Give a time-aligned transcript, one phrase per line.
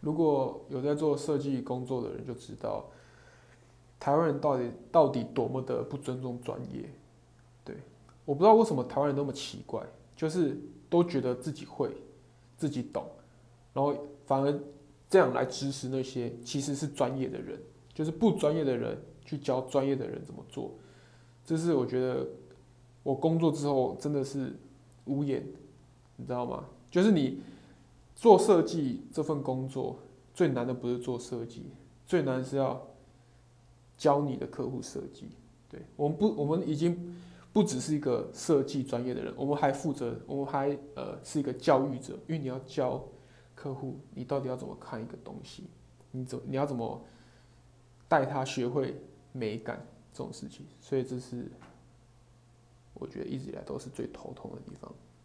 [0.00, 2.86] 如果有在做设计工作的人就知道，
[3.98, 6.88] 台湾人到底到底多么的不尊重专业。
[7.62, 7.76] 对，
[8.24, 9.84] 我不知道为什么台湾人那么奇怪，
[10.16, 10.58] 就是
[10.88, 11.90] 都觉得自己会，
[12.56, 13.04] 自己懂，
[13.74, 13.94] 然后
[14.24, 14.58] 反而
[15.10, 17.60] 这样来指使那些其实是专业的人，
[17.92, 20.72] 就是不专业的人去教专业的人怎么做。
[21.44, 22.26] 这是我觉得
[23.02, 24.56] 我工作之后真的是
[25.04, 25.46] 无言，
[26.16, 26.64] 你知道吗？
[26.90, 27.42] 就是你。
[28.20, 29.98] 做设计这份工作
[30.34, 31.70] 最难的不是做设计，
[32.06, 32.86] 最难是要
[33.96, 35.30] 教你的客户设计。
[35.70, 37.16] 对，我们不，我们已经
[37.50, 43.02] 不只是一个设计专业的人，我们还负责，我们还呃是一个教育者，因为你要教
[43.54, 45.64] 客户，你到底要怎么看一个东西，
[46.10, 47.02] 你怎你要怎么
[48.06, 49.02] 带他学会
[49.32, 49.82] 美感
[50.12, 51.50] 这种事情，所以这是
[52.92, 54.92] 我觉得一直以来都是最头痛的地方。